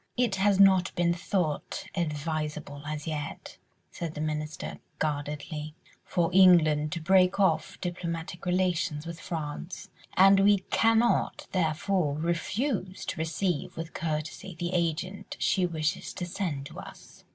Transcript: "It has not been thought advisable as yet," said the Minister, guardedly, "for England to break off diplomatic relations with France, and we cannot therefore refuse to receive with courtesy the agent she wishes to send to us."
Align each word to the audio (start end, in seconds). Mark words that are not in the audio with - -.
"It 0.17 0.37
has 0.37 0.59
not 0.59 0.91
been 0.95 1.13
thought 1.13 1.85
advisable 1.93 2.81
as 2.87 3.05
yet," 3.05 3.59
said 3.91 4.15
the 4.15 4.19
Minister, 4.19 4.79
guardedly, 4.97 5.75
"for 6.03 6.31
England 6.33 6.91
to 6.93 6.99
break 7.01 7.39
off 7.39 7.79
diplomatic 7.81 8.47
relations 8.47 9.05
with 9.05 9.19
France, 9.19 9.91
and 10.17 10.39
we 10.39 10.57
cannot 10.71 11.45
therefore 11.51 12.17
refuse 12.17 13.05
to 13.05 13.17
receive 13.19 13.77
with 13.77 13.93
courtesy 13.93 14.55
the 14.57 14.73
agent 14.73 15.35
she 15.39 15.67
wishes 15.67 16.13
to 16.13 16.25
send 16.25 16.65
to 16.65 16.79
us." 16.79 17.23